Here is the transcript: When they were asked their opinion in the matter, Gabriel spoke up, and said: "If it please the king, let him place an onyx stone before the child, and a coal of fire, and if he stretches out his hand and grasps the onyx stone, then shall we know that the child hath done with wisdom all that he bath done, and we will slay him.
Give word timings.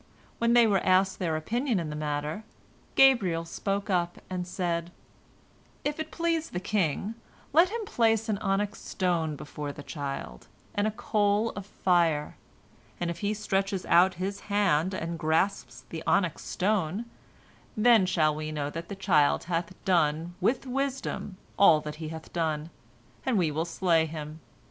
When 0.39 0.53
they 0.53 0.65
were 0.65 0.83
asked 0.83 1.19
their 1.19 1.35
opinion 1.35 1.79
in 1.79 1.91
the 1.91 1.95
matter, 1.95 2.43
Gabriel 2.95 3.45
spoke 3.45 3.87
up, 3.91 4.17
and 4.31 4.47
said: 4.47 4.91
"If 5.83 5.99
it 5.99 6.09
please 6.09 6.49
the 6.49 6.59
king, 6.59 7.13
let 7.53 7.69
him 7.69 7.85
place 7.85 8.27
an 8.27 8.39
onyx 8.39 8.81
stone 8.81 9.35
before 9.35 9.71
the 9.71 9.83
child, 9.83 10.47
and 10.73 10.87
a 10.87 10.89
coal 10.89 11.51
of 11.51 11.67
fire, 11.67 12.35
and 12.99 13.11
if 13.11 13.19
he 13.19 13.35
stretches 13.35 13.85
out 13.85 14.15
his 14.15 14.39
hand 14.49 14.95
and 14.95 15.19
grasps 15.19 15.83
the 15.89 16.01
onyx 16.07 16.45
stone, 16.45 17.05
then 17.77 18.07
shall 18.07 18.33
we 18.33 18.51
know 18.51 18.71
that 18.71 18.89
the 18.89 18.95
child 18.95 19.43
hath 19.43 19.75
done 19.85 20.33
with 20.41 20.65
wisdom 20.65 21.37
all 21.59 21.79
that 21.79 21.97
he 21.97 22.07
bath 22.09 22.33
done, 22.33 22.71
and 23.23 23.37
we 23.37 23.51
will 23.51 23.65
slay 23.65 24.07
him. 24.07 24.39